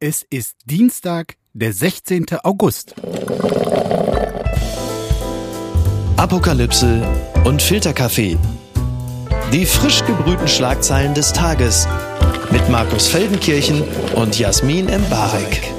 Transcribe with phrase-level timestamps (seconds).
[0.00, 2.26] Es ist Dienstag, der 16.
[2.44, 2.94] August.
[6.16, 7.02] Apokalypse
[7.44, 8.38] und Filterkaffee.
[9.52, 11.88] Die frisch gebrühten Schlagzeilen des Tages
[12.52, 13.82] mit Markus Feldenkirchen
[14.14, 15.72] und Jasmin Embarek.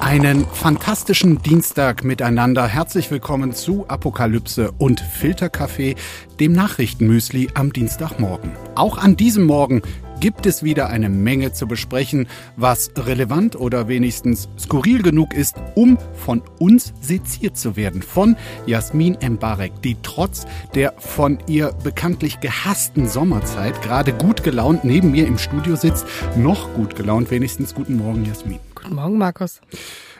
[0.00, 2.66] Einen fantastischen Dienstag miteinander.
[2.66, 5.94] Herzlich willkommen zu Apokalypse und Filterkaffee,
[6.40, 8.50] dem Nachrichtenmüsli am Dienstagmorgen.
[8.74, 9.82] Auch an diesem Morgen
[10.20, 15.98] gibt es wieder eine Menge zu besprechen, was relevant oder wenigstens skurril genug ist, um
[16.14, 18.02] von uns seziert zu werden.
[18.02, 25.10] Von Jasmin Mbarek, die trotz der von ihr bekanntlich gehassten Sommerzeit gerade gut gelaunt neben
[25.10, 26.06] mir im Studio sitzt.
[26.36, 27.74] Noch gut gelaunt, wenigstens.
[27.74, 28.58] Guten Morgen, Jasmin.
[28.74, 29.60] Guten Morgen, Markus.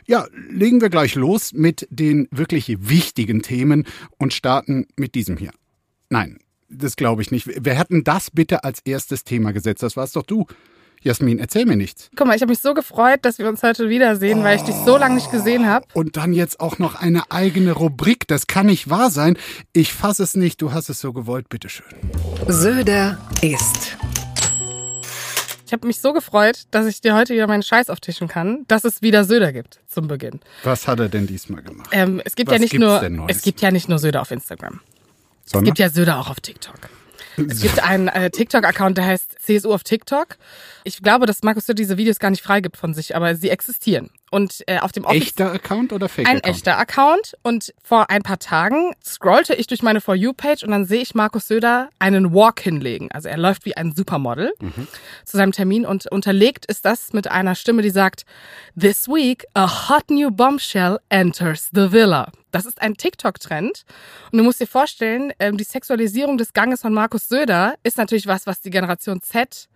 [0.05, 3.85] Ja, legen wir gleich los mit den wirklich wichtigen Themen
[4.17, 5.51] und starten mit diesem hier.
[6.09, 7.47] Nein, das glaube ich nicht.
[7.47, 9.83] Wer hätten das bitte als erstes Thema gesetzt?
[9.83, 10.45] Das warst doch du.
[11.01, 12.09] Jasmin, erzähl mir nichts.
[12.15, 14.43] Guck mal, ich habe mich so gefreut, dass wir uns heute wiedersehen, oh.
[14.43, 15.85] weil ich dich so lange nicht gesehen habe.
[15.93, 18.27] Und dann jetzt auch noch eine eigene Rubrik.
[18.27, 19.37] Das kann nicht wahr sein.
[19.71, 20.61] Ich fasse es nicht.
[20.61, 21.47] Du hast es so gewollt.
[21.47, 21.85] Bitteschön.
[22.47, 23.97] Söder ist.
[25.65, 28.83] Ich habe mich so gefreut, dass ich dir heute wieder meinen Scheiß auftischen kann, dass
[28.83, 30.39] es wieder Söder gibt zum Beginn.
[30.63, 31.89] Was hat er denn diesmal gemacht?
[31.91, 34.81] Ähm, es gibt Was ja nicht nur es gibt ja nicht nur Söder auf Instagram.
[35.51, 35.63] Sondern?
[35.63, 36.75] Es gibt ja Söder auch auf TikTok.
[37.37, 40.37] Es gibt einen äh, TikTok-Account, der heißt CSU auf TikTok.
[40.83, 44.11] Ich glaube, dass Markus Söder diese Videos gar nicht freigibt von sich, aber sie existieren.
[44.31, 46.45] Und äh, auf dem Office echter Account oder Fake Account?
[46.45, 47.33] Ein echter Account.
[47.43, 51.01] Und vor ein paar Tagen scrollte ich durch meine For You Page und dann sehe
[51.01, 53.11] ich Markus Söder einen Walk hinlegen.
[53.11, 54.87] Also er läuft wie ein Supermodel mhm.
[55.25, 58.25] zu seinem Termin und unterlegt ist das mit einer Stimme, die sagt:
[58.79, 62.31] This week a hot new bombshell enters the villa.
[62.51, 63.85] Das ist ein TikTok-Trend.
[64.31, 68.27] Und du musst dir vorstellen, ähm, die Sexualisierung des Ganges von Markus Söder ist natürlich
[68.27, 69.67] was, was die Generation Z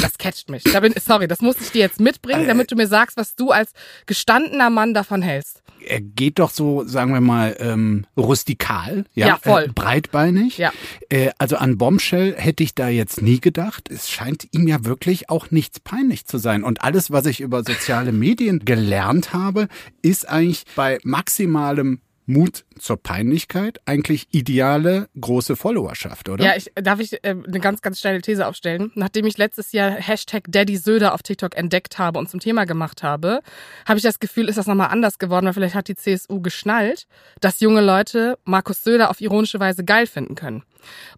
[0.00, 0.64] das catcht mich.
[0.64, 3.50] Da bin, sorry, das muss ich dir jetzt mitbringen, damit du mir sagst, was du
[3.50, 3.72] als
[4.06, 5.62] gestandener Mann davon hältst.
[5.84, 9.64] Er geht doch so, sagen wir mal, ähm, rustikal, ja, ja voll.
[9.64, 10.56] Äh, breitbeinig.
[10.56, 10.72] Ja.
[11.08, 13.90] Äh, also an Bombshell hätte ich da jetzt nie gedacht.
[13.90, 16.62] Es scheint ihm ja wirklich auch nichts peinlich zu sein.
[16.62, 19.66] Und alles, was ich über soziale Medien gelernt habe,
[20.02, 26.44] ist eigentlich bei maximalem Mut zur Peinlichkeit eigentlich ideale große Followerschaft, oder?
[26.44, 28.92] Ja, ich, darf ich äh, eine ganz, ganz steile These aufstellen?
[28.94, 33.02] Nachdem ich letztes Jahr Hashtag Daddy Söder auf TikTok entdeckt habe und zum Thema gemacht
[33.02, 33.42] habe,
[33.86, 37.06] habe ich das Gefühl, ist das nochmal anders geworden, weil vielleicht hat die CSU geschnallt,
[37.40, 40.62] dass junge Leute Markus Söder auf ironische Weise geil finden können.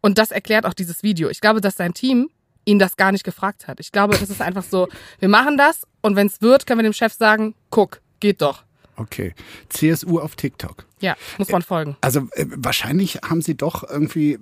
[0.01, 1.29] Und das erklärt auch dieses Video.
[1.29, 2.31] Ich glaube, dass sein Team
[2.65, 3.81] ihn das gar nicht gefragt hat.
[3.81, 4.89] Ich glaube, das ist einfach so,
[5.19, 8.65] wir machen das und wenn es wird, können wir dem Chef sagen, guck, geht doch.
[8.97, 9.35] Okay.
[9.69, 10.87] CSU auf TikTok.
[11.01, 11.97] Ja, muss man folgen.
[12.01, 14.39] Also äh, wahrscheinlich haben sie doch irgendwie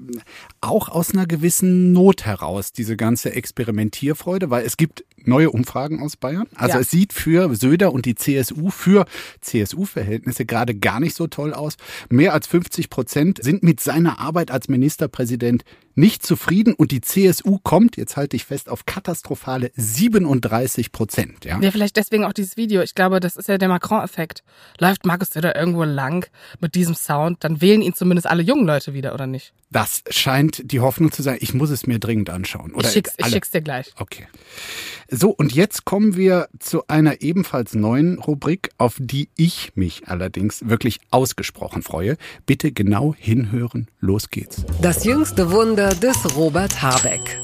[0.60, 6.16] auch aus einer gewissen Not heraus diese ganze Experimentierfreude, weil es gibt neue Umfragen aus
[6.16, 6.46] Bayern.
[6.54, 6.80] Also ja.
[6.80, 9.06] es sieht für Söder und die CSU für
[9.40, 11.76] CSU-Verhältnisse gerade gar nicht so toll aus.
[12.10, 15.64] Mehr als 50 Prozent sind mit seiner Arbeit als Ministerpräsident
[15.94, 21.44] nicht zufrieden und die CSU kommt, jetzt halte ich fest, auf katastrophale 37 Prozent.
[21.44, 21.60] Ja?
[21.60, 22.80] ja, vielleicht deswegen auch dieses Video.
[22.82, 24.42] Ich glaube, das ist ja der Macron-Effekt.
[24.78, 26.26] Läuft Markus Söder irgendwo lang
[26.60, 29.52] mit diesem Sound, dann wählen ihn zumindest alle jungen Leute wieder, oder nicht?
[29.70, 31.38] Das scheint die Hoffnung zu sein.
[31.40, 32.74] Ich muss es mir dringend anschauen.
[32.74, 33.92] Oder ich, schick's, ich schick's dir gleich.
[33.98, 34.26] Okay.
[35.10, 40.68] So, und jetzt kommen wir zu einer ebenfalls neuen Rubrik, auf die ich mich allerdings
[40.68, 42.16] wirklich ausgesprochen freue.
[42.46, 43.88] Bitte genau hinhören.
[44.00, 44.64] Los geht's.
[44.80, 47.40] Das jüngste Wunder des Robert Habeck.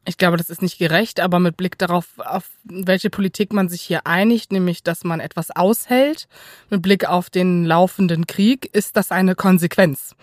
[0.08, 3.82] Ich glaube, das ist nicht gerecht, aber mit Blick darauf, auf welche Politik man sich
[3.82, 6.30] hier einigt, nämlich dass man etwas aushält,
[6.70, 10.16] mit Blick auf den laufenden Krieg, ist das eine Konsequenz.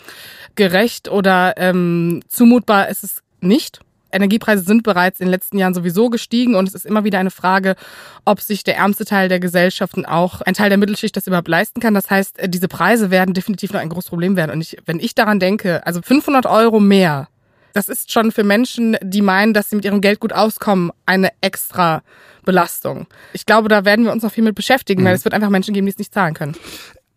[0.54, 3.81] Gerecht oder ähm, zumutbar ist es nicht.
[4.10, 7.30] Energiepreise sind bereits in den letzten Jahren sowieso gestiegen und es ist immer wieder eine
[7.30, 7.76] Frage,
[8.25, 11.80] ob sich der ärmste Teil der Gesellschaften auch ein Teil der Mittelschicht das überhaupt leisten
[11.80, 11.92] kann.
[11.92, 14.52] Das heißt, diese Preise werden definitiv noch ein großes Problem werden.
[14.52, 17.28] Und ich, wenn ich daran denke, also 500 Euro mehr
[17.75, 21.31] das ist schon für Menschen, die meinen, dass sie mit ihrem Geld gut auskommen, eine
[21.43, 22.03] extra
[22.44, 23.06] Belastung.
[23.32, 25.06] Ich glaube, da werden wir uns noch viel mit beschäftigen, mhm.
[25.06, 26.56] weil es wird einfach Menschen geben, die es nicht zahlen können.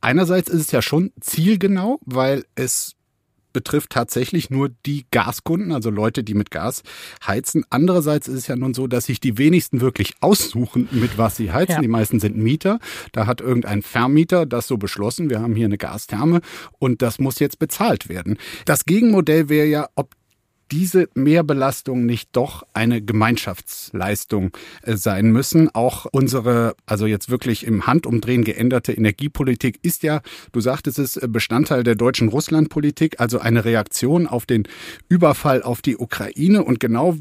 [0.01, 2.97] Einerseits ist es ja schon zielgenau, weil es
[3.53, 6.83] betrifft tatsächlich nur die Gaskunden, also Leute, die mit Gas
[7.25, 7.65] heizen.
[7.71, 11.51] Andererseits ist es ja nun so, dass sich die wenigsten wirklich aussuchen, mit was sie
[11.51, 11.73] heizen.
[11.73, 11.81] Ja.
[11.81, 12.79] Die meisten sind Mieter.
[13.13, 15.31] Da hat irgendein Vermieter das so beschlossen.
[15.31, 16.41] Wir haben hier eine Gastherme
[16.77, 18.37] und das muss jetzt bezahlt werden.
[18.65, 20.13] Das Gegenmodell wäre ja, ob
[20.71, 24.51] diese Mehrbelastung nicht doch eine Gemeinschaftsleistung
[24.83, 25.73] äh, sein müssen.
[25.73, 30.21] Auch unsere, also jetzt wirklich im Handumdrehen geänderte Energiepolitik ist ja,
[30.51, 34.67] du sagtest es, Bestandteil der deutschen Russlandpolitik, also eine Reaktion auf den
[35.09, 37.15] Überfall auf die Ukraine und genau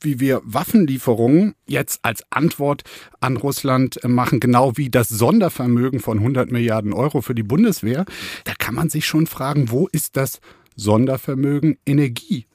[0.00, 2.82] wie wir Waffenlieferungen jetzt als Antwort
[3.20, 8.04] an Russland machen, genau wie das Sondervermögen von 100 Milliarden Euro für die Bundeswehr,
[8.44, 10.40] da kann man sich schon fragen, wo ist das
[10.76, 11.78] Sondervermögen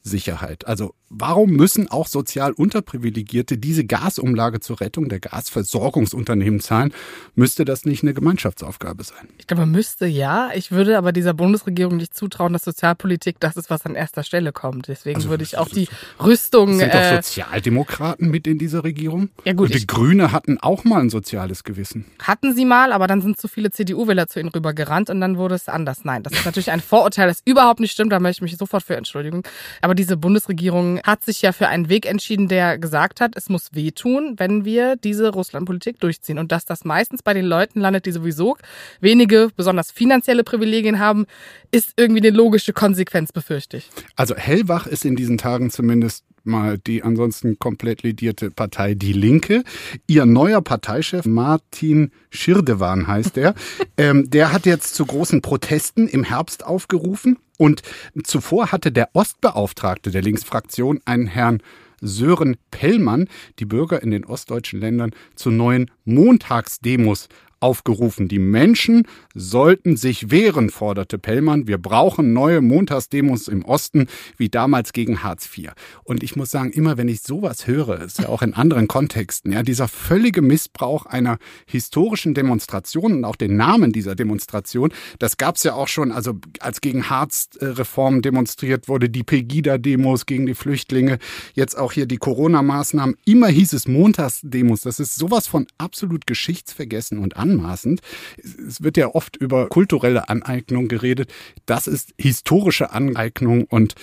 [0.03, 0.67] Energiesicherheit.
[0.67, 6.93] Also warum müssen auch sozial Unterprivilegierte diese Gasumlage zur Rettung der Gasversorgungsunternehmen zahlen?
[7.35, 9.27] Müsste das nicht eine Gemeinschaftsaufgabe sein?
[9.37, 10.51] Ich glaube, müsste ja.
[10.55, 14.51] Ich würde aber dieser Bundesregierung nicht zutrauen, dass Sozialpolitik das ist, was an erster Stelle
[14.51, 14.87] kommt.
[14.87, 15.87] Deswegen also, würde ich auch die
[16.23, 16.77] Rüstung.
[16.77, 19.29] Sind äh, doch Sozialdemokraten mit in dieser Regierung?
[19.45, 19.67] Ja gut.
[19.67, 22.05] Und die Grüne hatten auch mal ein soziales Gewissen.
[22.19, 25.55] Hatten sie mal, aber dann sind zu viele CDU-Wähler zu ihnen rübergerannt und dann wurde
[25.55, 26.03] es anders.
[26.05, 28.83] Nein, das ist natürlich ein Vorurteil, das überhaupt nicht stimmt da möchte ich mich sofort
[28.83, 29.43] für entschuldigen.
[29.81, 33.73] Aber diese Bundesregierung hat sich ja für einen Weg entschieden, der gesagt hat, es muss
[33.73, 36.37] wehtun, wenn wir diese Russlandpolitik durchziehen.
[36.37, 38.57] Und dass das meistens bei den Leuten landet, die sowieso
[38.99, 41.25] wenige, besonders finanzielle Privilegien haben,
[41.71, 43.89] ist irgendwie eine logische Konsequenz, befürchte ich.
[44.15, 49.63] Also hellwach ist in diesen Tagen zumindest mal die ansonsten komplett lidierte Partei Die Linke.
[50.07, 53.53] Ihr neuer Parteichef Martin Schirdewan heißt er.
[53.97, 57.83] ähm, der hat jetzt zu großen Protesten im Herbst aufgerufen und
[58.23, 61.61] zuvor hatte der Ostbeauftragte der Linksfraktion einen Herrn
[62.01, 63.29] Sören Pellmann
[63.59, 67.29] die Bürger in den ostdeutschen Ländern zu neuen Montagsdemos
[67.61, 68.27] aufgerufen.
[68.27, 71.67] Die Menschen sollten sich wehren, forderte Pellmann.
[71.67, 75.71] Wir brauchen neue Montagsdemos im Osten, wie damals gegen Hartz IV.
[76.03, 79.51] Und ich muss sagen, immer wenn ich sowas höre, ist ja auch in anderen Kontexten,
[79.53, 81.37] ja, dieser völlige Missbrauch einer
[81.67, 86.33] historischen Demonstration und auch den Namen dieser Demonstration, das gab es ja auch schon, also
[86.59, 91.19] als gegen Hartz-Reform demonstriert wurde, die Pegida-Demos gegen die Flüchtlinge,
[91.53, 93.15] jetzt auch hier die Corona-Maßnahmen.
[93.25, 94.81] Immer hieß es Montagsdemos.
[94.81, 98.01] Das ist sowas von absolut geschichtsvergessen und an anmaßend.
[98.37, 101.31] Es wird ja oft über kulturelle Aneignung geredet.
[101.65, 103.95] Das ist historische Aneignung und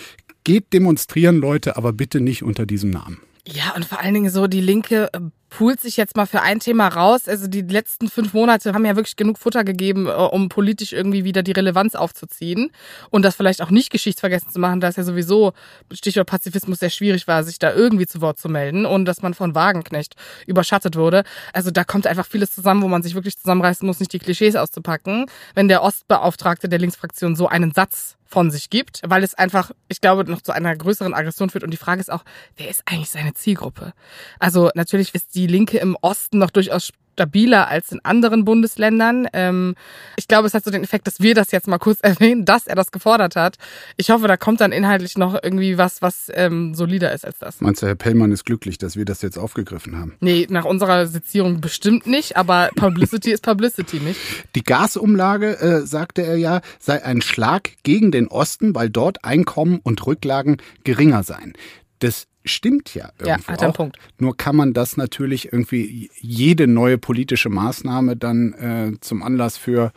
[0.45, 3.19] geht demonstrieren, Leute, aber bitte nicht unter diesem Namen.
[3.51, 6.61] Ja, und vor allen Dingen so die Linke äh, poolt sich jetzt mal für ein
[6.61, 7.29] Thema raus.
[7.29, 11.25] Also die letzten fünf Monate haben ja wirklich genug Futter gegeben, äh, um politisch irgendwie
[11.25, 12.71] wieder die Relevanz aufzuziehen
[13.09, 15.55] und das vielleicht auch nicht geschichtsvergessen zu machen, da es ja sowieso
[15.91, 19.33] Stichwort Pazifismus sehr schwierig war, sich da irgendwie zu Wort zu melden und dass man
[19.33, 20.15] von Wagenknecht
[20.47, 21.23] überschattet wurde.
[21.55, 24.57] Also da kommt einfach vieles zusammen, wo man sich wirklich zusammenreißen muss, nicht die Klischees
[24.57, 25.25] auszupacken.
[25.55, 30.01] Wenn der Ostbeauftragte der Linksfraktion so einen Satz von sich gibt, weil es einfach, ich
[30.01, 31.65] glaube, noch zu einer größeren Aggression führt.
[31.65, 32.25] Und die Frage ist auch,
[32.57, 33.95] wer ist eigentlich seine Zielgruppe?
[34.39, 39.27] Also natürlich ist die Linke im Osten noch durchaus stabiler als in anderen Bundesländern.
[39.33, 39.75] Ähm,
[40.17, 42.69] ich glaube, es hat so den Effekt, dass wir das jetzt mal kurz erwähnen, dass
[42.69, 43.57] er das gefordert hat.
[43.97, 47.61] Ich hoffe, da kommt dann inhaltlich noch irgendwie was, was ähm, solider ist als das.
[47.61, 50.15] Meinst du, Herr Pellmann ist glücklich, dass wir das jetzt aufgegriffen haben?
[50.21, 54.21] Nee, nach unserer Sezierung bestimmt nicht, aber Publicity ist Publicity, nicht?
[54.55, 59.81] Die Gasumlage, äh, sagte er ja, sei ein Schlag gegen den Osten, weil dort Einkommen
[59.83, 61.55] und Rücklagen geringer seien.
[61.99, 63.77] Das stimmt ja irgendwie Ja, hat einen auch.
[63.77, 63.99] Punkt.
[64.19, 69.93] Nur kann man das natürlich irgendwie jede neue politische Maßnahme dann äh, zum Anlass für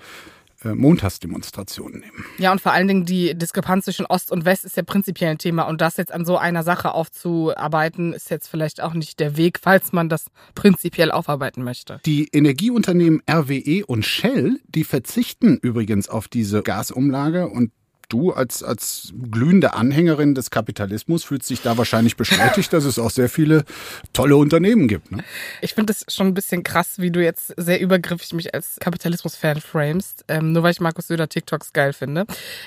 [0.64, 2.26] äh, Montagsdemonstrationen nehmen.
[2.38, 5.38] Ja, und vor allen Dingen die Diskrepanz zwischen Ost und West ist ja prinzipiell ein
[5.40, 5.64] Thema.
[5.64, 9.60] Und das jetzt an so einer Sache aufzuarbeiten, ist jetzt vielleicht auch nicht der Weg,
[9.60, 12.00] falls man das prinzipiell aufarbeiten möchte.
[12.06, 17.72] Die Energieunternehmen RWE und Shell, die verzichten übrigens auf diese Gasumlage und
[18.12, 23.10] Du als, als glühende Anhängerin des Kapitalismus fühlst dich da wahrscheinlich bestätigt, dass es auch
[23.10, 23.64] sehr viele
[24.12, 25.12] tolle Unternehmen gibt.
[25.12, 25.24] Ne?
[25.62, 29.62] Ich finde es schon ein bisschen krass, wie du jetzt sehr übergriffig mich als Kapitalismus-Fan
[29.62, 32.26] framest, ähm, nur weil ich Markus Söder TikToks geil finde.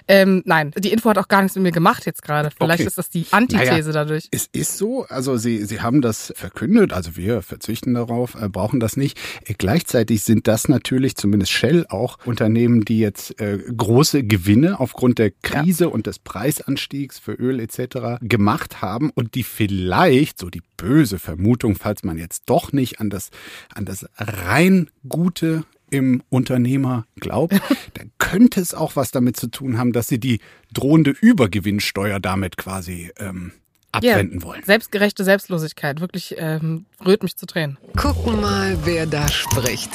[0.09, 2.51] Ähm, nein, die Info hat auch gar nichts mit mir gemacht jetzt gerade.
[2.51, 2.89] Vielleicht Okay.
[2.89, 4.29] ist das die Antithese Naja, dadurch.
[4.31, 8.81] Es ist so, also sie, sie haben das verkündet, also wir verzichten darauf, äh, brauchen
[8.81, 9.19] das nicht.
[9.45, 15.19] Äh, gleichzeitig sind das natürlich, zumindest Shell auch, Unternehmen, die jetzt äh, große Gewinne aufgrund
[15.19, 18.19] der Krise und des Preisanstiegs für Öl etc.
[18.21, 23.11] gemacht haben und die vielleicht, so die böse Vermutung, falls man jetzt doch nicht an
[23.11, 23.31] das,
[23.75, 27.55] an das rein Gute im Unternehmer glaubt,
[27.95, 30.41] dann könnte es auch was damit zu tun haben, dass sie die
[30.73, 33.53] drohende Übergewinnsteuer damit quasi ähm,
[33.93, 34.63] abwenden wollen.
[34.65, 37.79] Selbstgerechte Selbstlosigkeit, wirklich ähm, rührt mich zu Tränen.
[37.97, 39.91] Gucken mal, wer da spricht.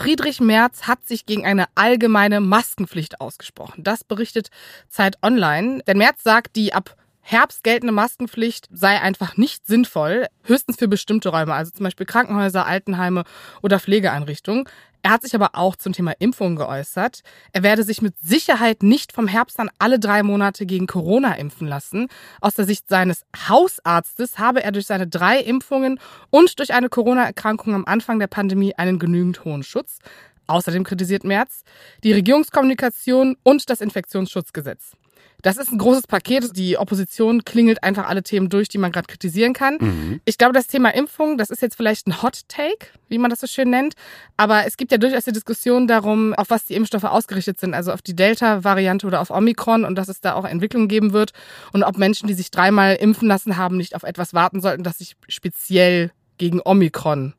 [0.00, 3.84] Friedrich Merz hat sich gegen eine allgemeine Maskenpflicht ausgesprochen.
[3.84, 4.48] Das berichtet
[4.88, 5.82] Zeit Online.
[5.86, 6.96] Denn Merz sagt, die ab
[7.30, 12.66] Herbst geltende Maskenpflicht sei einfach nicht sinnvoll, höchstens für bestimmte Räume, also zum Beispiel Krankenhäuser,
[12.66, 13.22] Altenheime
[13.62, 14.64] oder Pflegeeinrichtungen.
[15.02, 17.20] Er hat sich aber auch zum Thema Impfung geäußert.
[17.52, 21.68] Er werde sich mit Sicherheit nicht vom Herbst an alle drei Monate gegen Corona impfen
[21.68, 22.08] lassen.
[22.40, 27.76] Aus der Sicht seines Hausarztes habe er durch seine drei Impfungen und durch eine Corona-Erkrankung
[27.76, 30.00] am Anfang der Pandemie einen genügend hohen Schutz.
[30.48, 31.62] Außerdem kritisiert Merz
[32.02, 34.96] die Regierungskommunikation und das Infektionsschutzgesetz.
[35.42, 36.56] Das ist ein großes Paket.
[36.56, 40.20] Die Opposition klingelt einfach alle Themen durch, die man gerade kritisieren kann.
[40.24, 43.40] Ich glaube, das Thema Impfung, das ist jetzt vielleicht ein Hot Take, wie man das
[43.40, 43.94] so schön nennt.
[44.36, 47.74] Aber es gibt ja durchaus die Diskussion darum, auf was die Impfstoffe ausgerichtet sind.
[47.74, 51.32] Also auf die Delta-Variante oder auf Omikron und dass es da auch Entwicklungen geben wird.
[51.72, 54.98] Und ob Menschen, die sich dreimal impfen lassen haben, nicht auf etwas warten sollten, das
[54.98, 57.34] sich speziell gegen Omikron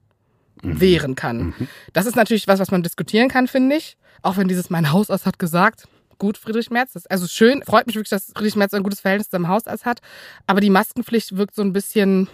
[0.63, 1.53] wehren kann.
[1.93, 3.98] Das ist natürlich was, was man diskutieren kann, finde ich.
[4.22, 5.88] Auch wenn dieses mein Hausarzt hat gesagt,
[6.21, 6.93] gut, Friedrich Merz.
[6.93, 9.47] Das ist also schön, freut mich wirklich, dass Friedrich Merz ein gutes Verhältnis zu seinem
[9.47, 10.01] Hausarzt hat.
[10.45, 12.27] Aber die Maskenpflicht wirkt so ein bisschen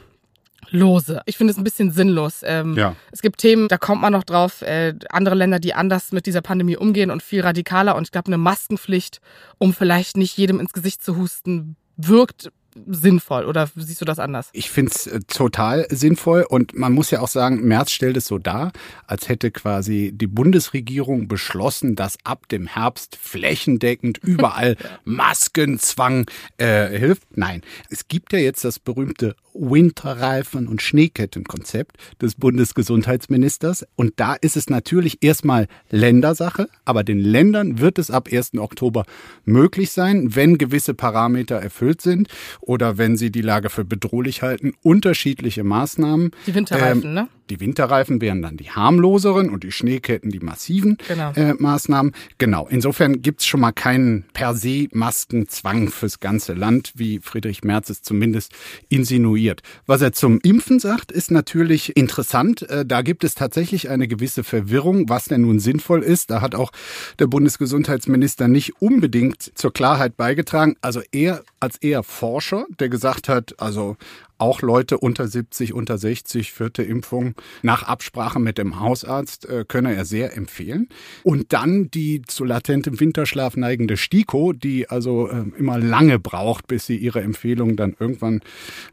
[0.71, 1.21] lose.
[1.25, 2.41] Ich finde es ein bisschen sinnlos.
[2.43, 2.97] Ähm, Ja.
[3.13, 4.61] Es gibt Themen, da kommt man noch drauf.
[4.61, 7.95] Äh, andere Länder, die anders mit dieser Pandemie umgehen und viel radikaler.
[7.95, 9.21] Und ich glaube, eine Maskenpflicht,
[9.57, 12.51] um vielleicht nicht jedem ins Gesicht zu husten, wirkt
[12.85, 13.45] sinnvoll.
[13.45, 14.49] Oder siehst du das anders?
[14.53, 18.37] Ich finde es total sinnvoll und man muss ja auch sagen, Merz stellt es so
[18.37, 18.71] dar,
[19.05, 26.25] als hätte quasi die Bundesregierung beschlossen, dass ab dem Herbst flächendeckend überall Maskenzwang
[26.57, 27.23] äh, hilft.
[27.35, 34.55] Nein, es gibt ja jetzt das berühmte Winterreifen- und Schneekettenkonzept des Bundesgesundheitsministers und da ist
[34.55, 38.57] es natürlich erstmal Ländersache, aber den Ländern wird es ab 1.
[38.57, 39.05] Oktober
[39.45, 42.27] möglich sein, wenn gewisse Parameter erfüllt sind
[42.67, 46.31] oder wenn sie die Lage für bedrohlich halten, unterschiedliche Maßnahmen.
[46.45, 47.27] Die Winterreifen, ähm, ne?
[47.49, 51.31] Die Winterreifen wären dann die harmloseren und die Schneeketten die massiven Genau.
[51.33, 52.13] äh, Maßnahmen.
[52.37, 52.67] Genau.
[52.69, 58.01] Insofern gibt's schon mal keinen per se Maskenzwang fürs ganze Land, wie Friedrich Merz es
[58.01, 58.53] zumindest
[58.89, 59.61] insinuiert.
[59.85, 62.63] Was er zum Impfen sagt, ist natürlich interessant.
[62.69, 66.29] Äh, Da gibt es tatsächlich eine gewisse Verwirrung, was denn nun sinnvoll ist.
[66.31, 66.71] Da hat auch
[67.19, 70.75] der Bundesgesundheitsminister nicht unbedingt zur Klarheit beigetragen.
[70.81, 73.97] Also er als eher Forscher, der gesagt hat, also
[74.37, 79.95] auch Leute unter 70, unter 60, vierte Impfung nach Absprache mit dem Hausarzt äh, könne
[79.95, 80.89] er sehr empfehlen.
[81.23, 86.85] Und dann die zu latentem Winterschlaf neigende STIKO, die also äh, immer lange braucht, bis
[86.85, 88.41] sie ihre Empfehlung dann irgendwann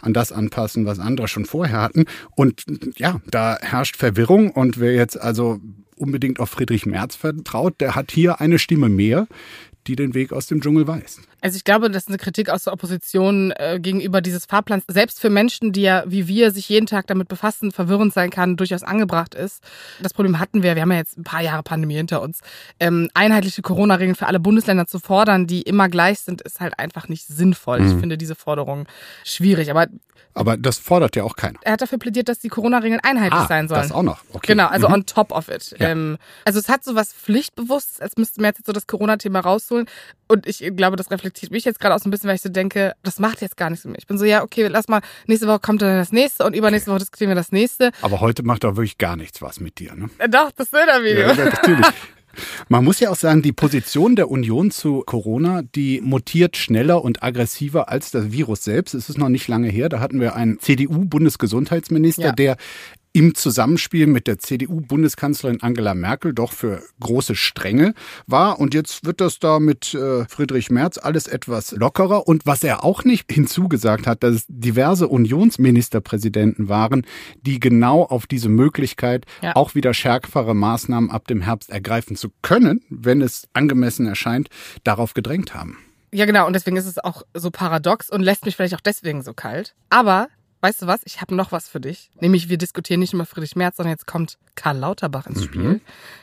[0.00, 2.04] an das anpassen, was andere schon vorher hatten.
[2.34, 2.64] Und
[2.96, 4.50] ja, da herrscht Verwirrung.
[4.50, 5.60] Und wer jetzt also
[5.96, 9.26] unbedingt auf Friedrich Merz vertraut, der hat hier eine Stimme mehr,
[9.86, 11.20] die den Weg aus dem Dschungel weist.
[11.44, 15.28] Also ich glaube, dass eine Kritik aus der Opposition äh, gegenüber dieses Fahrplans selbst für
[15.28, 19.34] Menschen, die ja wie wir sich jeden Tag damit befassen, verwirrend sein kann, durchaus angebracht
[19.34, 19.62] ist.
[20.00, 22.40] Das Problem hatten wir, wir haben ja jetzt ein paar Jahre Pandemie hinter uns.
[22.80, 27.08] Ähm, einheitliche Corona-Regeln für alle Bundesländer zu fordern, die immer gleich sind, ist halt einfach
[27.08, 27.80] nicht sinnvoll.
[27.80, 27.88] Mhm.
[27.88, 28.86] Ich finde diese Forderung
[29.22, 29.70] schwierig.
[29.70, 29.88] Aber
[30.34, 31.60] aber das fordert ja auch keiner.
[31.62, 33.82] Er hat dafür plädiert, dass die Corona-Regeln einheitlich ah, sein sollen.
[33.82, 34.20] Das auch noch.
[34.32, 34.48] Okay.
[34.48, 34.94] Genau, also mhm.
[34.94, 35.76] on top of it.
[35.78, 35.90] Ja.
[35.90, 39.86] Ähm, also es hat so was Pflichtbewusstes, als müsste man jetzt so das Corona-Thema rausholen.
[40.26, 42.49] Und ich glaube, das reflektiert mich jetzt gerade auch so ein bisschen, weil ich so
[42.49, 43.99] denke, das macht jetzt gar nichts mit mir.
[43.99, 46.91] Ich bin so, ja, okay, lass mal, nächste Woche kommt dann das nächste und übernächste
[46.91, 47.91] Woche diskutieren wir das nächste.
[48.03, 50.11] Aber heute macht doch wirklich gar nichts was mit dir, ne?
[50.19, 51.29] Äh, doch, das Söder-Video.
[51.29, 51.87] Ja, natürlich.
[52.69, 57.23] Man muss ja auch sagen, die Position der Union zu Corona, die mutiert schneller und
[57.23, 58.95] aggressiver als das Virus selbst.
[58.95, 59.88] Es ist noch nicht lange her.
[59.88, 62.33] Da hatten wir einen CDU-Bundesgesundheitsminister, ja.
[62.33, 62.57] der
[63.14, 67.94] im Zusammenspiel mit der CDU-Bundeskanzlerin Angela Merkel doch für große Strenge
[68.26, 68.59] war.
[68.59, 72.26] Und jetzt wird das da mit äh, Friedrich Merz alles etwas lockerer.
[72.26, 77.06] Und was er auch nicht hinzugesagt hat, dass es diverse Unionsministerpräsidenten waren,
[77.40, 79.54] die genau auf diese Möglichkeit, ja.
[79.54, 84.49] auch wieder schärfere Maßnahmen ab dem Herbst ergreifen zu können, wenn es angemessen erscheint,
[84.83, 85.78] darauf gedrängt haben.
[86.12, 86.49] Ja, genau.
[86.49, 89.76] Und deswegen ist es auch so paradox und lässt mich vielleicht auch deswegen so kalt.
[89.88, 90.28] Aber
[90.64, 92.11] weißt du was, ich habe noch was für dich.
[92.21, 95.44] Nämlich, wir diskutieren nicht über Friedrich Merz, sondern jetzt kommt Karl Lauterbach ins mhm.
[95.44, 95.80] Spiel.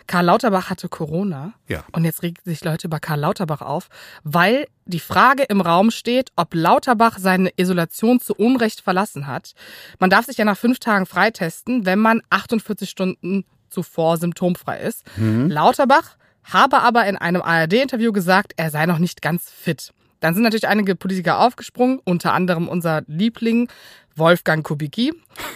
[0.07, 1.53] Karl Lauterbach hatte Corona.
[1.67, 1.83] Ja.
[1.91, 3.89] Und jetzt regen sich Leute über Karl Lauterbach auf,
[4.23, 9.53] weil die Frage im Raum steht, ob Lauterbach seine Isolation zu Unrecht verlassen hat.
[9.99, 15.03] Man darf sich ja nach fünf Tagen freitesten, wenn man 48 Stunden zuvor symptomfrei ist.
[15.17, 15.51] Mhm.
[15.51, 19.93] Lauterbach habe aber in einem ARD-Interview gesagt, er sei noch nicht ganz fit.
[20.21, 23.67] Dann sind natürlich einige Politiker aufgesprungen, unter anderem unser Liebling
[24.15, 25.13] Wolfgang Kubicki.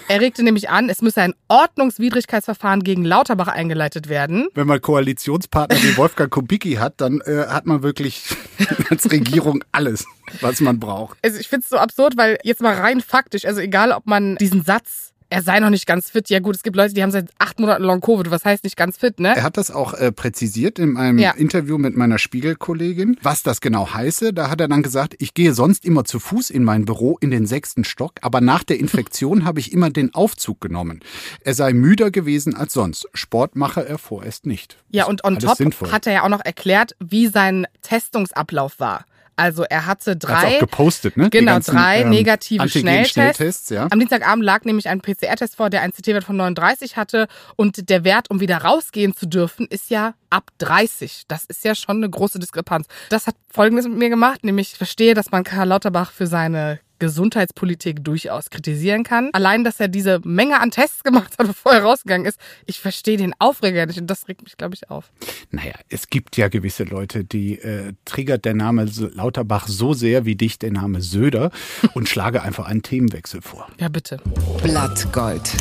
[0.07, 4.48] Er regte nämlich an, es müsse ein Ordnungswidrigkeitsverfahren gegen Lauterbach eingeleitet werden.
[4.53, 8.24] Wenn man Koalitionspartner wie Wolfgang Kubicki hat, dann äh, hat man wirklich
[8.89, 10.05] als Regierung alles,
[10.41, 11.17] was man braucht.
[11.24, 14.36] Also ich finde es so absurd, weil jetzt mal rein faktisch, also egal ob man
[14.38, 16.29] diesen Satz er sei noch nicht ganz fit.
[16.29, 18.32] Ja gut, es gibt Leute, die haben seit acht Monaten Long-Covid.
[18.32, 19.36] Was heißt nicht ganz fit, ne?
[19.36, 21.32] Er hat das auch äh, präzisiert in einem ja.
[21.32, 24.34] Interview mit meiner Spiegelkollegin, was das genau heiße.
[24.34, 27.32] Da hat er dann gesagt, ich gehe sonst immer zu Fuß in mein Büro in
[27.32, 31.01] den sechsten Stock, aber nach der Infektion habe ich immer den Aufzug genommen.
[31.41, 33.08] Er sei müder gewesen als sonst.
[33.13, 34.77] Sport mache er vorerst nicht.
[34.89, 35.91] Ja, und on top sinnvoll.
[35.91, 39.05] hat er ja auch noch erklärt, wie sein Testungsablauf war.
[39.36, 40.34] Also er hatte drei.
[40.34, 41.30] Hat's auch gepostet, ne?
[41.30, 43.13] Genau, ganzen, drei ähm, negative Schnelltests.
[43.13, 43.88] Schnelltests ja.
[43.89, 47.27] Am Dienstagabend lag nämlich ein PCR-Test vor, der einen CT-Wert von 39 hatte.
[47.56, 51.24] Und der Wert, um wieder rausgehen zu dürfen, ist ja ab 30.
[51.27, 52.88] Das ist ja schon eine große Diskrepanz.
[53.10, 56.80] Das hat Folgendes mit mir gemacht, nämlich ich verstehe, dass man Karl Lauterbach für seine
[57.00, 59.30] Gesundheitspolitik durchaus kritisieren kann.
[59.34, 63.18] Allein, dass er diese Menge an Tests gemacht hat, bevor er rausgegangen ist, ich verstehe
[63.18, 65.12] den Aufreger nicht und das regt mich, glaube ich, auf.
[65.52, 70.36] Naja, es gibt ja gewisse Leute, die äh, triggert der Name Lauterbach so sehr wie
[70.36, 71.52] dich der Name Söder
[71.94, 73.68] und schlage einfach einen Themenwechsel vor.
[73.80, 74.20] Ja, bitte.
[74.64, 75.52] Blattgold.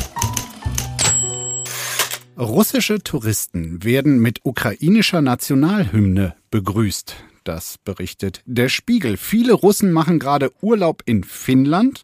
[2.37, 7.15] Russische Touristen werden mit ukrainischer Nationalhymne begrüßt.
[7.45, 9.17] Das berichtet der Spiegel.
[9.17, 12.03] Viele Russen machen gerade Urlaub in Finnland.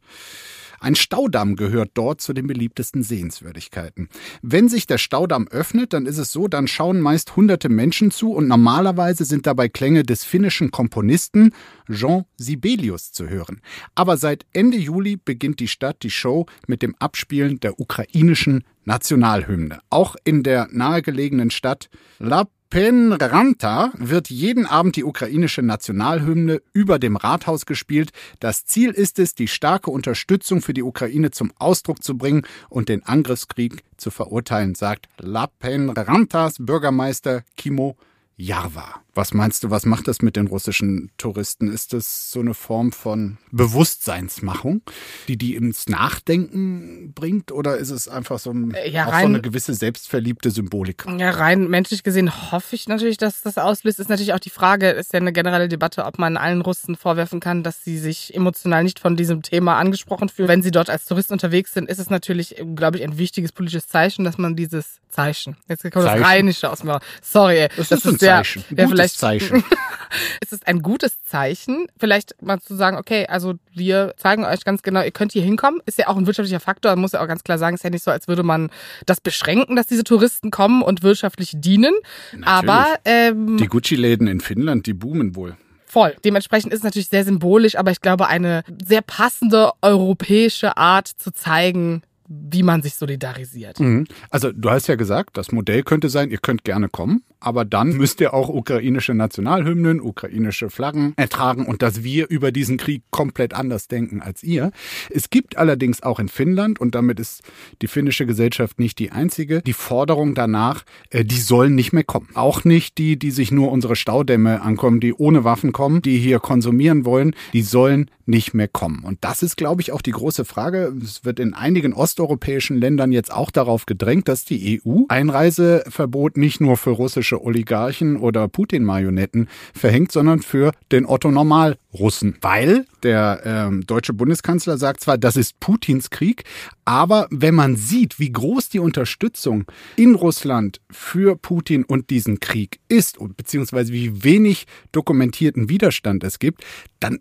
[0.80, 4.08] Ein Staudamm gehört dort zu den beliebtesten Sehenswürdigkeiten.
[4.44, 8.34] Wenn sich der Staudamm öffnet, dann ist es so, dann schauen meist hunderte Menschen zu
[8.34, 11.54] und normalerweise sind dabei Klänge des finnischen Komponisten
[11.92, 13.62] Jean Sibelius zu hören.
[13.96, 19.80] Aber seit Ende Juli beginnt die Stadt die Show mit dem Abspielen der ukrainischen Nationalhymne.
[19.90, 27.18] Auch in der nahegelegenen Stadt La Penranta wird jeden Abend die ukrainische Nationalhymne über dem
[27.18, 28.12] Rathaus gespielt.
[28.40, 32.88] Das Ziel ist es, die starke Unterstützung für die Ukraine zum Ausdruck zu bringen und
[32.88, 37.98] den Angriffskrieg zu verurteilen, sagt La Penrantas Bürgermeister Kimo
[38.38, 39.02] Jarva.
[39.14, 41.70] Was meinst du, was macht das mit den russischen Touristen?
[41.70, 44.82] Ist das so eine Form von Bewusstseinsmachung,
[45.28, 47.52] die die ins Nachdenken bringt?
[47.52, 51.06] Oder ist es einfach so, ein, äh, ja, rein, so eine gewisse selbstverliebte Symbolik?
[51.18, 54.00] Ja, rein menschlich gesehen hoffe ich natürlich, dass das auslöst.
[54.00, 57.42] Ist natürlich auch die Frage, ist ja eine generelle Debatte, ob man allen Russen vorwerfen
[57.42, 60.48] kann, dass sie sich emotional nicht von diesem Thema angesprochen fühlen.
[60.48, 63.88] Wenn sie dort als Touristen unterwegs sind, ist es natürlich, glaube ich, ein wichtiges politisches
[63.88, 66.22] Zeichen, dass man dieses Zeichen, jetzt kommt Zeichen.
[66.22, 67.00] das Rheinische aus mir.
[67.22, 67.70] Sorry, ey.
[67.76, 68.64] Das, das ist, ein Zeichen.
[69.02, 69.64] Vielleicht Zeichen.
[70.42, 74.82] es ist ein gutes Zeichen, vielleicht mal zu sagen, okay, also wir zeigen euch ganz
[74.82, 75.82] genau, ihr könnt hier hinkommen.
[75.86, 78.04] Ist ja auch ein wirtschaftlicher Faktor, muss ja auch ganz klar sagen, ist ja nicht
[78.04, 78.70] so, als würde man
[79.06, 81.94] das beschränken, dass diese Touristen kommen und wirtschaftlich dienen.
[82.32, 82.48] Natürlich.
[82.48, 85.58] Aber ähm, die Gucci-Läden in Finnland, die boomen wohl.
[85.86, 86.16] Voll.
[86.24, 91.34] Dementsprechend ist es natürlich sehr symbolisch, aber ich glaube, eine sehr passende europäische Art zu
[91.34, 93.80] zeigen, wie man sich solidarisiert.
[93.80, 94.08] Mhm.
[94.30, 97.98] Also du hast ja gesagt, das Modell könnte sein, ihr könnt gerne kommen, aber dann
[97.98, 103.54] müsst ihr auch ukrainische Nationalhymnen, ukrainische Flaggen ertragen und dass wir über diesen Krieg komplett
[103.54, 104.72] anders denken als ihr.
[105.10, 107.42] Es gibt allerdings auch in Finnland, und damit ist
[107.82, 112.30] die finnische Gesellschaft nicht die einzige, die Forderung danach, äh, die sollen nicht mehr kommen.
[112.36, 116.40] Auch nicht die, die sich nur unsere Staudämme ankommen, die ohne Waffen kommen, die hier
[116.40, 119.04] konsumieren wollen, die sollen nicht mehr kommen.
[119.04, 120.94] Und das ist, glaube ich, auch die große Frage.
[121.04, 126.62] Es wird in einigen osteuropäischen Ländern jetzt auch darauf gedrängt, dass die EU Einreiseverbot nicht
[126.62, 132.38] nur für russische Oligarchen oder Putin-Marionetten verhängt, sondern für den Otto-Normal-Russen.
[132.42, 136.44] Weil der ähm, deutsche Bundeskanzler sagt zwar, das ist Putins Krieg,
[136.86, 139.66] aber wenn man sieht, wie groß die Unterstützung
[139.96, 146.64] in Russland für Putin und diesen Krieg ist, beziehungsweise wie wenig dokumentierten Widerstand es gibt,
[147.00, 147.20] dann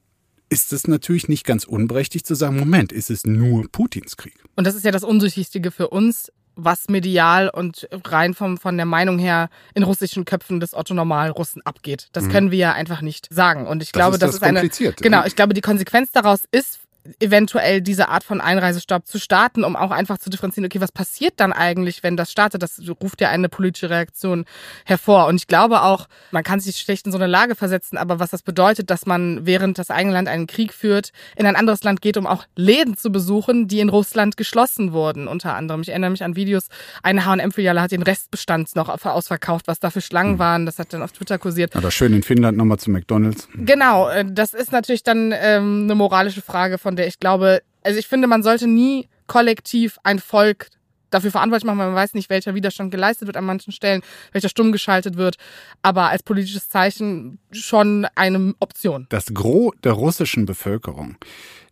[0.50, 4.34] ist es natürlich nicht ganz unberechtigt zu sagen, Moment, ist es nur Putins Krieg?
[4.56, 8.86] Und das ist ja das Undurchsichtige für uns, was medial und rein vom, von der
[8.86, 12.08] Meinung her in russischen Köpfen des Otto-Normal-Russen abgeht.
[12.12, 12.30] Das mhm.
[12.30, 13.66] können wir ja einfach nicht sagen.
[13.66, 14.92] Und ich glaube, das, ist, das ist eine.
[14.96, 16.80] Genau, ich glaube, die Konsequenz daraus ist
[17.18, 21.34] eventuell diese Art von Einreisestopp zu starten, um auch einfach zu differenzieren, okay, was passiert
[21.38, 22.62] dann eigentlich, wenn das startet?
[22.62, 24.44] Das ruft ja eine politische Reaktion
[24.84, 25.26] hervor.
[25.26, 28.30] Und ich glaube auch, man kann sich schlecht in so eine Lage versetzen, aber was
[28.30, 32.00] das bedeutet, dass man während das eigene Land einen Krieg führt, in ein anderes Land
[32.02, 35.82] geht, um auch Läden zu besuchen, die in Russland geschlossen wurden, unter anderem.
[35.82, 36.68] Ich erinnere mich an Videos,
[37.02, 40.38] eine H&M-Filiale hat den Restbestand noch ausverkauft, was da für Schlangen hm.
[40.38, 41.74] waren, das hat dann auf Twitter kursiert.
[41.76, 43.48] Oder schön in Finnland nochmal zu McDonalds.
[43.54, 47.98] Genau, äh, das ist natürlich dann ähm, eine moralische Frage von der ich glaube, also
[47.98, 50.68] ich finde, man sollte nie kollektiv ein Volk
[51.10, 54.48] dafür verantwortlich machen, weil man weiß nicht, welcher Widerstand geleistet wird an manchen Stellen, welcher
[54.48, 55.36] stumm geschaltet wird,
[55.82, 59.06] aber als politisches Zeichen schon eine Option.
[59.08, 61.16] Das Gros der russischen Bevölkerung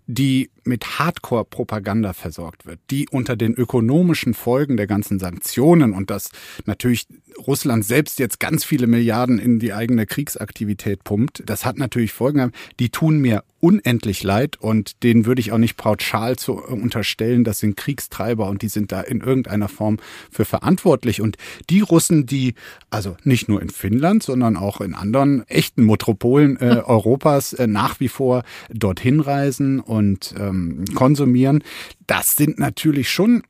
[0.08, 6.30] die mit Hardcore-Propaganda versorgt wird, die unter den ökonomischen Folgen der ganzen Sanktionen und dass
[6.66, 7.06] natürlich
[7.46, 12.52] Russland selbst jetzt ganz viele Milliarden in die eigene Kriegsaktivität pumpt, das hat natürlich Folgen,
[12.78, 17.58] die tun mir unendlich leid und denen würde ich auch nicht pauschal zu unterstellen, das
[17.58, 19.98] sind Kriegstreiber und die sind da in irgendeiner Form
[20.30, 21.20] für verantwortlich.
[21.20, 21.36] Und
[21.68, 22.54] die Russen, die
[22.90, 26.82] also nicht nur in Finnland, sondern auch in anderen echten Metropolen äh.
[26.88, 30.57] Europas äh, nach wie vor dorthin reisen und ähm,
[30.94, 31.62] konsumieren,
[32.06, 33.42] das sind natürlich schon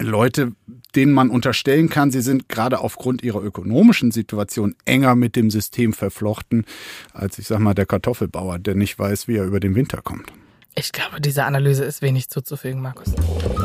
[0.00, 0.52] Leute,
[0.94, 5.92] denen man unterstellen kann, sie sind gerade aufgrund ihrer ökonomischen Situation enger mit dem System
[5.92, 6.64] verflochten,
[7.12, 10.32] als ich sag mal der Kartoffelbauer, der nicht weiß, wie er über den Winter kommt.
[10.74, 13.14] Ich glaube, diese Analyse ist wenig zuzufügen, Markus.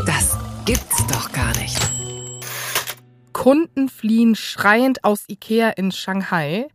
[0.05, 1.77] Das gibt's doch gar nicht.
[3.33, 6.67] Kunden fliehen schreiend aus Ikea in Shanghai,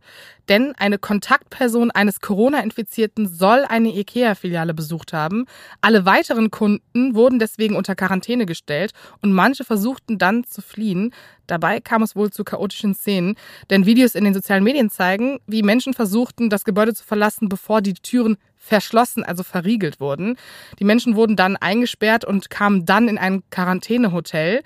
[0.49, 5.45] denn eine Kontaktperson eines Corona-Infizierten soll eine IKEA-Filiale besucht haben.
[5.81, 11.13] Alle weiteren Kunden wurden deswegen unter Quarantäne gestellt und manche versuchten dann zu fliehen.
[11.47, 13.35] Dabei kam es wohl zu chaotischen Szenen,
[13.69, 17.81] denn Videos in den sozialen Medien zeigen, wie Menschen versuchten, das Gebäude zu verlassen, bevor
[17.81, 20.35] die Türen verschlossen, also verriegelt wurden.
[20.79, 24.61] Die Menschen wurden dann eingesperrt und kamen dann in ein Quarantänehotel.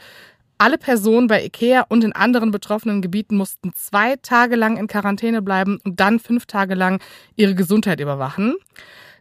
[0.61, 5.41] Alle Personen bei IKEA und in anderen betroffenen Gebieten mussten zwei Tage lang in Quarantäne
[5.41, 7.01] bleiben und dann fünf Tage lang
[7.35, 8.53] ihre Gesundheit überwachen.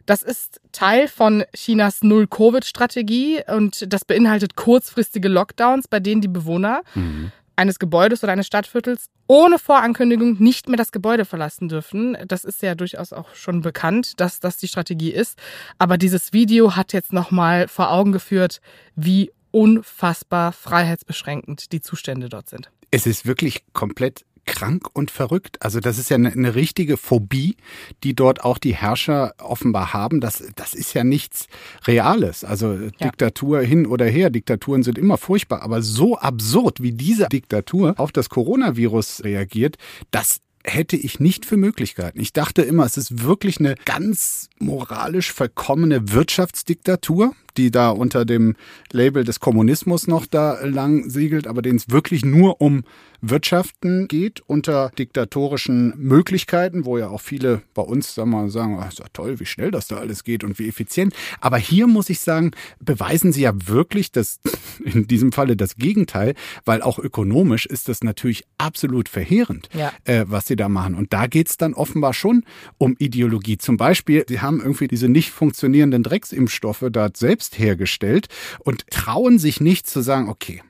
[0.05, 6.83] Das ist Teil von Chinas Null-Covid-Strategie und das beinhaltet kurzfristige Lockdowns, bei denen die Bewohner
[6.93, 7.31] mhm.
[7.55, 12.17] eines Gebäudes oder eines Stadtviertels ohne Vorankündigung nicht mehr das Gebäude verlassen dürfen.
[12.27, 15.39] Das ist ja durchaus auch schon bekannt, dass das die Strategie ist.
[15.79, 18.61] Aber dieses Video hat jetzt nochmal vor Augen geführt,
[18.95, 22.71] wie unfassbar freiheitsbeschränkend die Zustände dort sind.
[22.89, 25.61] Es ist wirklich komplett krank und verrückt.
[25.61, 27.55] Also das ist ja eine, eine, richtige Phobie,
[28.03, 30.19] die dort auch die Herrscher offenbar haben.
[30.19, 31.47] Das, das ist ja nichts
[31.85, 32.43] Reales.
[32.43, 32.89] Also ja.
[33.03, 38.11] Diktatur hin oder her, Diktaturen sind immer furchtbar, aber so absurd, wie diese Diktatur auf
[38.11, 39.77] das Coronavirus reagiert,
[40.11, 42.19] das hätte ich nicht für Möglichkeiten.
[42.19, 48.55] Ich dachte immer, es ist wirklich eine ganz moralisch verkommene Wirtschaftsdiktatur, die da unter dem
[48.91, 52.83] Label des Kommunismus noch da lang siegelt, aber denen es wirklich nur um
[53.21, 58.87] Wirtschaften geht unter diktatorischen Möglichkeiten, wo ja auch viele bei uns sagen, wir, sagen oh,
[58.87, 61.13] ist ja toll, wie schnell das da alles geht und wie effizient.
[61.39, 64.39] Aber hier muss ich sagen, beweisen sie ja wirklich das,
[64.83, 66.33] in diesem Falle das Gegenteil,
[66.65, 69.91] weil auch ökonomisch ist das natürlich absolut verheerend, ja.
[70.05, 70.95] äh, was sie da machen.
[70.95, 72.43] Und da geht's dann offenbar schon
[72.79, 73.59] um Ideologie.
[73.59, 78.27] Zum Beispiel, sie haben irgendwie diese nicht funktionierenden Drecksimpfstoffe da selbst hergestellt
[78.59, 80.61] und trauen sich nicht zu sagen, okay,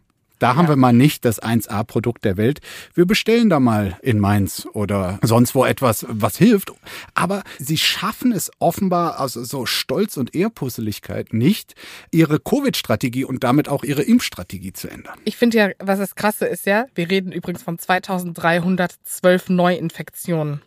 [0.42, 2.62] Da haben wir mal nicht das 1A-Produkt der Welt.
[2.96, 6.74] Wir bestellen da mal in Mainz oder sonst wo etwas, was hilft.
[7.14, 11.76] Aber sie schaffen es offenbar aus so Stolz und Ehrpusseligkeit nicht,
[12.10, 15.20] ihre Covid-Strategie und damit auch ihre Impfstrategie zu ändern.
[15.26, 20.64] Ich finde ja, was das Krasse ist ja, wir reden übrigens von 2312 Neuinfektionen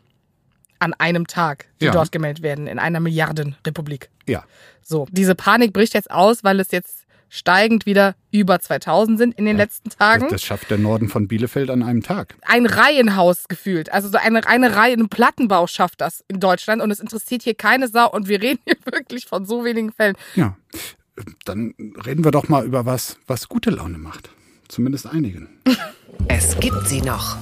[0.79, 1.93] an einem Tag, die Ja.
[1.93, 4.11] dort gemeldet werden, in einer Milliardenrepublik.
[4.27, 4.45] Ja.
[4.83, 9.45] So, diese Panik bricht jetzt aus, weil es jetzt steigend wieder über 2000 sind in
[9.45, 10.23] den letzten Tagen.
[10.23, 12.37] Das, das schafft der Norden von Bielefeld an einem Tag.
[12.43, 13.93] ein Reihenhaus gefühlt.
[13.93, 17.55] Also so eine, eine Reihe, ein Plattenbau schafft das in Deutschland und es interessiert hier
[17.55, 20.15] keine Sau und wir reden hier wirklich von so wenigen Fällen.
[20.37, 20.57] Ja.
[21.45, 24.31] Dann reden wir doch mal über was, was gute Laune macht.
[24.69, 25.49] Zumindest einigen.
[26.29, 27.37] Es gibt sie noch.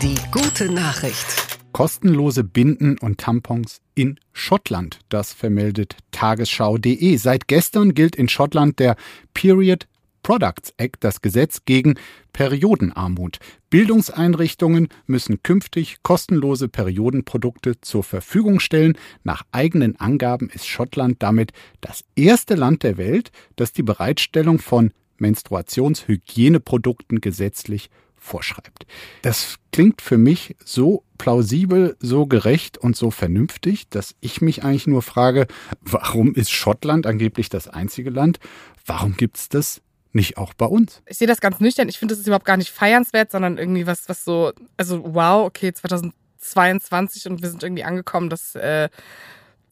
[0.00, 1.57] Die gute Nachricht.
[1.72, 5.00] Kostenlose Binden und Tampons in Schottland.
[5.08, 7.16] Das vermeldet tagesschau.de.
[7.16, 8.96] Seit gestern gilt in Schottland der
[9.34, 9.86] Period
[10.22, 11.94] Products Act, das Gesetz gegen
[12.32, 13.38] Periodenarmut.
[13.70, 18.98] Bildungseinrichtungen müssen künftig kostenlose Periodenprodukte zur Verfügung stellen.
[19.24, 24.92] Nach eigenen Angaben ist Schottland damit das erste Land der Welt, das die Bereitstellung von
[25.18, 28.86] Menstruationshygieneprodukten gesetzlich vorschreibt.
[29.22, 34.86] Das klingt für mich so plausibel, so gerecht und so vernünftig, dass ich mich eigentlich
[34.86, 35.46] nur frage,
[35.80, 38.38] warum ist Schottland angeblich das einzige Land?
[38.86, 41.02] Warum gibt's das nicht auch bei uns?
[41.06, 41.88] Ich sehe das ganz nüchtern.
[41.88, 45.46] Ich finde, das ist überhaupt gar nicht feiernswert, sondern irgendwie was, was so, also wow,
[45.46, 48.88] okay, 2022 und wir sind irgendwie angekommen, dass äh,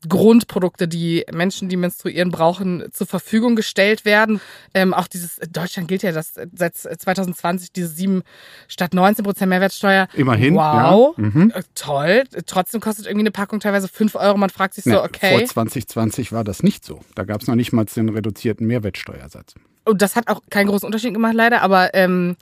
[0.08, 4.40] Grundprodukte, die Menschen, die menstruieren, brauchen, zur Verfügung gestellt werden.
[4.74, 8.22] Ähm, auch dieses, in Deutschland gilt ja das seit 2020 diese 7
[8.68, 10.08] statt 19 Prozent Mehrwertsteuer.
[10.14, 11.14] Immerhin, Wow.
[11.16, 11.22] ja.
[11.24, 11.52] Mhm.
[11.54, 12.24] Äh, Toll.
[12.46, 14.36] Trotzdem kostet irgendwie eine Packung teilweise 5 Euro.
[14.36, 15.38] Man fragt sich so, Ne, okay.
[15.38, 17.00] Vor 2020 war das nicht so.
[17.14, 19.54] Da gab's noch nicht mal den reduzierten Mehrwertsteuersatz.
[19.84, 21.62] Und das hat auch keinen großen Unterschied gemacht, leider.
[21.62, 22.36] Aber ähm,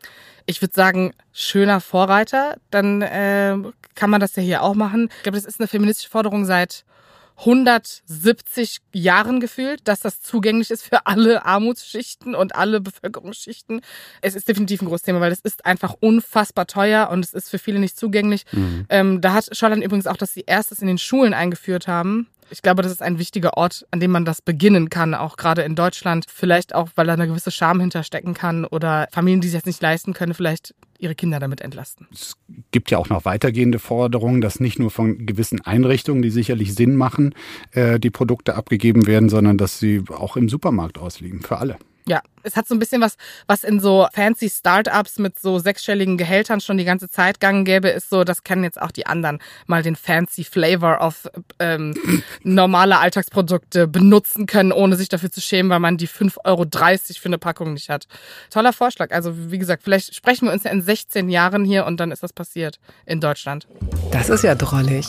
[0.47, 2.57] ich würde sagen, schöner Vorreiter.
[2.71, 3.57] Dann äh,
[3.95, 5.09] kann man das ja hier auch machen.
[5.19, 6.85] Ich glaube, das ist eine feministische Forderung seit
[7.37, 13.81] 170 Jahren gefühlt, dass das zugänglich ist für alle Armutsschichten und alle Bevölkerungsschichten.
[14.21, 17.51] Es ist definitiv ein großes Thema, weil es ist einfach unfassbar teuer und es ist
[17.51, 18.45] für viele nicht zugänglich.
[18.89, 22.29] Ähm, da hat Schottland übrigens auch, dass sie erstes in den Schulen eingeführt haben.
[22.51, 25.63] Ich glaube, das ist ein wichtiger Ort, an dem man das beginnen kann, auch gerade
[25.63, 26.27] in Deutschland.
[26.29, 29.83] Vielleicht auch, weil da eine gewisse Scham hinterstecken kann oder Familien, die sich das nicht
[29.83, 32.07] leisten können, vielleicht ihre Kinder damit entlasten.
[32.13, 32.37] Es
[32.71, 36.97] gibt ja auch noch weitergehende Forderungen, dass nicht nur von gewissen Einrichtungen, die sicherlich Sinn
[36.97, 37.35] machen,
[37.73, 41.43] äh, die Produkte abgegeben werden, sondern dass sie auch im Supermarkt ausliegen.
[41.43, 41.77] Für alle.
[42.07, 46.19] Ja, es hat so ein bisschen was, was in so fancy Startups mit so sechsstelligen
[46.19, 49.39] Gehältern schon die ganze Zeit gang gäbe, ist so, das kennen jetzt auch die anderen,
[49.67, 51.27] mal den fancy Flavor of
[51.59, 51.95] ähm,
[52.43, 56.67] normale Alltagsprodukte benutzen können, ohne sich dafür zu schämen, weil man die 5,30 Euro
[57.19, 58.07] für eine Packung nicht hat.
[58.51, 59.11] Toller Vorschlag.
[59.11, 62.23] Also wie gesagt, vielleicht sprechen wir uns ja in 16 Jahren hier und dann ist
[62.23, 63.67] das passiert in Deutschland.
[64.11, 65.07] Das ist ja drollig.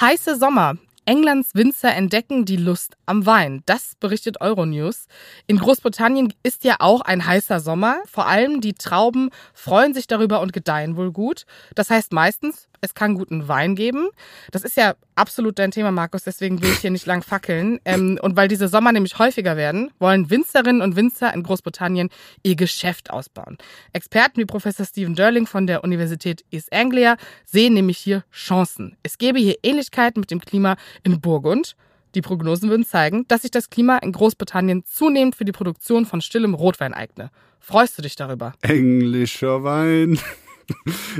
[0.00, 0.78] Heiße Sommer.
[1.04, 3.64] Englands Winzer entdecken die Lust am Wein.
[3.66, 5.06] Das berichtet Euronews.
[5.48, 7.96] In Großbritannien ist ja auch ein heißer Sommer.
[8.06, 11.44] Vor allem die Trauben freuen sich darüber und gedeihen wohl gut.
[11.74, 14.08] Das heißt meistens, es kann guten Wein geben.
[14.50, 17.80] Das ist ja absolut dein Thema, Markus, deswegen will ich hier nicht lang fackeln.
[17.84, 22.10] Ähm, und weil diese Sommer nämlich häufiger werden, wollen Winzerinnen und Winzer in Großbritannien
[22.42, 23.56] ihr Geschäft ausbauen.
[23.92, 27.16] Experten wie Professor Stephen Durling von der Universität East Anglia
[27.46, 28.96] sehen nämlich hier Chancen.
[29.02, 31.76] Es gäbe hier Ähnlichkeiten mit dem Klima in Burgund.
[32.16, 36.20] Die Prognosen würden zeigen, dass sich das Klima in Großbritannien zunehmend für die Produktion von
[36.20, 37.30] stillem Rotwein eigne.
[37.60, 38.54] Freust du dich darüber?
[38.60, 40.18] Englischer Wein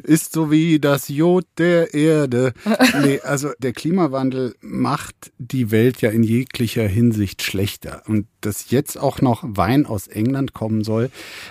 [0.02, 2.52] ist so wie das Jod der Erde.
[3.02, 8.02] Nee, also der Klimawandel macht die Welt ja in jeglicher Hinsicht schlechter.
[8.06, 11.10] Und dass jetzt auch noch Wein aus England kommen soll,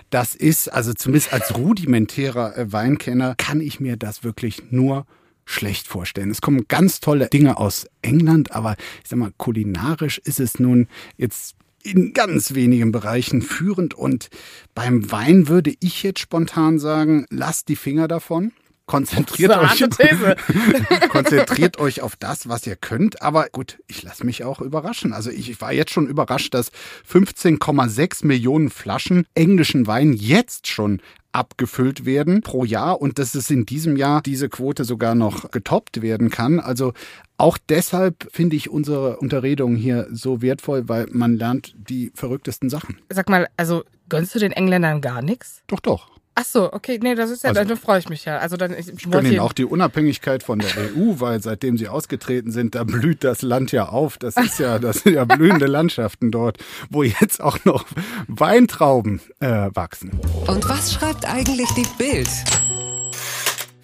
[0.09, 5.05] das ist, also zumindest als rudimentärer äh, Weinkenner, kann ich mir das wirklich nur
[5.45, 6.31] schlecht vorstellen.
[6.31, 10.87] Es kommen ganz tolle Dinge aus England, aber ich sag mal, kulinarisch ist es nun
[11.17, 14.29] jetzt in ganz wenigen Bereichen führend und
[14.73, 18.51] beim Wein würde ich jetzt spontan sagen, lasst die Finger davon.
[18.87, 19.79] Konzentriert euch,
[21.09, 23.21] konzentriert euch auf das, was ihr könnt.
[23.21, 25.13] Aber gut, ich lasse mich auch überraschen.
[25.13, 26.71] Also ich war jetzt schon überrascht, dass
[27.09, 33.65] 15,6 Millionen Flaschen englischen Wein jetzt schon abgefüllt werden pro Jahr und dass es in
[33.65, 36.59] diesem Jahr diese Quote sogar noch getoppt werden kann.
[36.59, 36.93] Also
[37.37, 42.97] auch deshalb finde ich unsere Unterredung hier so wertvoll, weil man lernt die verrücktesten Sachen.
[43.09, 45.63] Sag mal, also gönnst du den Engländern gar nichts?
[45.67, 46.20] Doch, doch.
[46.41, 48.39] Ach so, okay, nee, das ist ja, Also- dann freue ich mich ja.
[48.39, 51.87] Also dann, ich, Ich gönne Ihnen auch die Unabhängigkeit von der EU, weil seitdem sie
[51.87, 54.17] ausgetreten sind, da blüht das Land ja auf.
[54.17, 56.57] Das ist ja, das sind ja blühende Landschaften dort,
[56.89, 57.85] wo jetzt auch noch
[58.27, 60.19] Weintrauben äh, wachsen.
[60.47, 62.29] Und was schreibt eigentlich die Bild?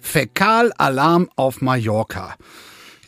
[0.00, 2.34] Fäkalalarm auf Mallorca.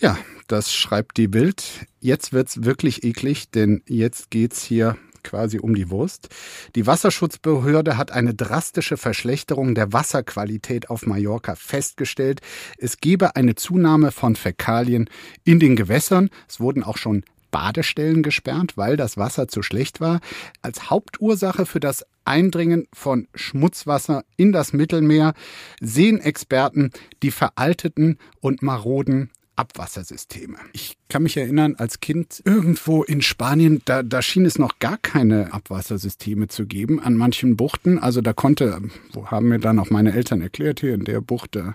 [0.01, 1.65] Ja, das schreibt die Bild.
[1.99, 6.29] Jetzt wird's wirklich eklig, denn jetzt geht's hier quasi um die Wurst.
[6.75, 12.41] Die Wasserschutzbehörde hat eine drastische Verschlechterung der Wasserqualität auf Mallorca festgestellt.
[12.79, 15.09] Es gebe eine Zunahme von Fäkalien
[15.45, 16.31] in den Gewässern.
[16.49, 20.21] Es wurden auch schon Badestellen gesperrt, weil das Wasser zu schlecht war.
[20.63, 25.35] Als Hauptursache für das Eindringen von Schmutzwasser in das Mittelmeer
[25.81, 26.91] sehen Experten
[27.23, 29.31] die veralteten und maroden
[29.61, 30.57] Abwassersysteme.
[30.73, 34.97] Ich kann mich erinnern, als Kind irgendwo in Spanien, da, da schien es noch gar
[34.97, 37.99] keine Abwassersysteme zu geben an manchen Buchten.
[37.99, 38.81] Also da konnte,
[39.13, 41.75] wo haben mir dann auch meine Eltern erklärt, hier in der Bucht, da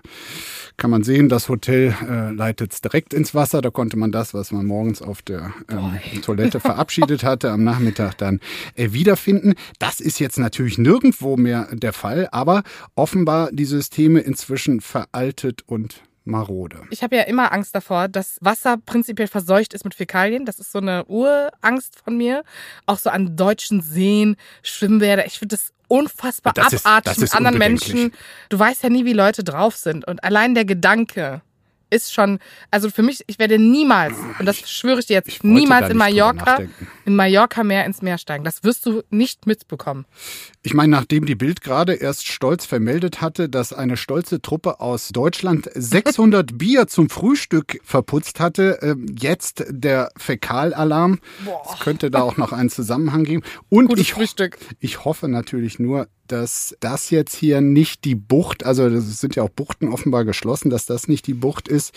[0.76, 3.62] kann man sehen, das Hotel äh, leitet es direkt ins Wasser.
[3.62, 8.18] Da konnte man das, was man morgens auf der ähm, Toilette verabschiedet hatte, am Nachmittag
[8.18, 8.40] dann
[8.74, 9.54] äh, wiederfinden.
[9.78, 12.64] Das ist jetzt natürlich nirgendwo mehr der Fall, aber
[12.96, 16.82] offenbar die Systeme inzwischen veraltet und marode.
[16.90, 20.44] Ich habe ja immer Angst davor, dass Wasser prinzipiell verseucht ist mit Fäkalien.
[20.44, 22.42] Das ist so eine Urangst von mir.
[22.86, 25.26] Auch so an deutschen Seen, Schwimmbäder.
[25.26, 27.58] Ich finde das unfassbar Das abartig mit anderen.
[27.58, 28.12] Menschen.
[28.48, 30.06] Du weißt ja nie, wie Leute drauf sind.
[30.06, 31.42] Und allein der Gedanke
[31.88, 35.44] ist schon, also für mich, ich werde niemals, und das schwöre ich dir jetzt, Ich
[35.44, 36.58] niemals in Mallorca,
[37.04, 38.44] in Mallorca mehr ins Meer steigen.
[38.44, 40.04] Das wirst du nicht mitbekommen.
[40.66, 45.10] Ich meine, nachdem die Bild gerade erst stolz vermeldet hatte, dass eine stolze Truppe aus
[45.10, 51.20] Deutschland 600 Bier zum Frühstück verputzt hatte, äh, jetzt der Fäkalalarm.
[51.72, 53.44] Es könnte da auch noch einen Zusammenhang geben.
[53.68, 54.58] Und Gutes ich, Frühstück.
[54.80, 59.44] ich hoffe natürlich nur, dass das jetzt hier nicht die Bucht, also es sind ja
[59.44, 61.94] auch Buchten offenbar geschlossen, dass das nicht die Bucht ist,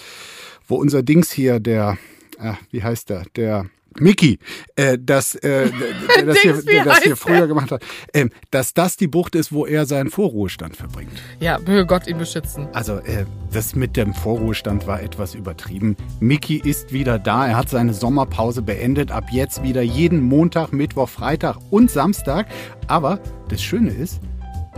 [0.67, 1.97] wo unser Dings hier, der,
[2.37, 3.65] äh, wie heißt der, der
[3.99, 4.39] Mickey,
[4.75, 5.69] äh, das, äh,
[6.15, 7.83] der, das, hier, der das hier früher gemacht hat,
[8.13, 11.21] ähm, dass das die Bucht ist, wo er seinen Vorruhestand verbringt.
[11.39, 12.67] Ja, möge Gott ihn beschützen.
[12.73, 15.95] Also äh, das mit dem Vorruhestand war etwas übertrieben.
[16.19, 17.47] Mickey ist wieder da.
[17.47, 19.11] Er hat seine Sommerpause beendet.
[19.11, 22.47] Ab jetzt wieder jeden Montag, Mittwoch, Freitag und Samstag.
[22.87, 24.19] Aber das Schöne ist,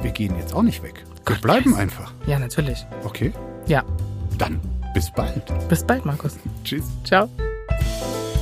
[0.02, 1.04] wir gehen jetzt auch nicht weg.
[1.26, 1.80] Wir Gott, bleiben yes.
[1.80, 2.14] einfach.
[2.26, 2.86] Ja, natürlich.
[3.04, 3.32] Okay?
[3.68, 3.84] Ja.
[4.38, 4.60] Dann
[4.94, 5.44] bis bald.
[5.70, 6.38] Bis bald, Markus.
[6.64, 6.86] Tschüss.
[7.04, 7.30] Ciao.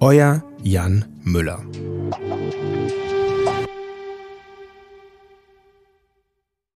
[0.00, 1.60] Euer Jan Müller.